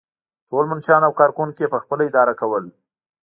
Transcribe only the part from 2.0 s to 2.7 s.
اداره کول.